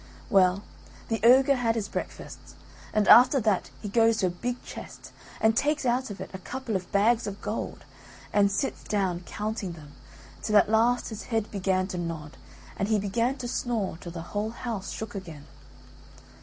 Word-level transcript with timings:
Well, 0.31 0.63
the 1.09 1.19
ogre 1.23 1.57
had 1.57 1.75
his 1.75 1.87
breakfast, 1.87 2.39
and 2.91 3.07
after 3.07 3.39
that 3.41 3.69
he 3.83 3.87
goes 3.87 4.17
to 4.17 4.25
a 4.25 4.29
big 4.31 4.63
chest 4.63 5.11
and 5.39 5.55
takes 5.55 5.85
out 5.85 6.09
of 6.09 6.19
it 6.19 6.31
a 6.33 6.39
couple 6.39 6.75
of 6.75 6.91
bags 6.91 7.27
of 7.27 7.39
gold 7.39 7.85
and 8.33 8.51
sits 8.51 8.83
down 8.83 9.19
counting 9.27 9.73
them 9.73 9.93
till 10.41 10.57
at 10.57 10.71
last 10.71 11.09
his 11.09 11.25
head 11.25 11.51
began 11.51 11.85
to 11.89 11.99
nod 11.99 12.35
and 12.77 12.87
he 12.87 12.97
began 12.97 13.37
to 13.37 13.47
snore 13.47 13.99
till 14.01 14.11
the 14.11 14.23
whole 14.33 14.49
house 14.49 14.89
shook 14.89 15.13
again. 15.13 15.45